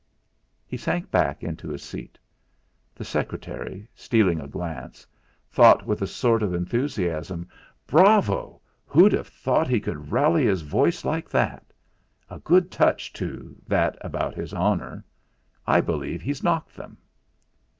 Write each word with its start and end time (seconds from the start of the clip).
He 0.65 0.77
sank 0.77 1.11
back 1.11 1.43
into 1.43 1.67
his 1.69 1.83
seat. 1.83 2.17
The 2.95 3.05
secretary, 3.05 3.87
stealing 3.93 4.41
a 4.41 4.47
glance, 4.47 5.05
thought 5.47 5.85
with 5.85 6.01
a 6.01 6.07
sort 6.07 6.41
of 6.41 6.55
enthusiasm: 6.55 7.47
'Bravo! 7.85 8.61
Who'd 8.87 9.11
have 9.13 9.27
thought 9.27 9.67
he 9.67 9.79
could 9.79 10.11
rally 10.11 10.45
his 10.45 10.63
voice 10.63 11.05
like 11.05 11.29
that? 11.29 11.67
A 12.31 12.39
good 12.39 12.71
touch, 12.71 13.13
too, 13.13 13.55
that 13.67 13.95
about 14.01 14.33
his 14.33 14.55
honour! 14.55 15.05
I 15.67 15.81
believe 15.81 16.23
he's 16.23 16.41
knocked 16.41 16.75
them. 16.75 16.97